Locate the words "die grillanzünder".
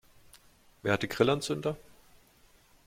1.03-1.77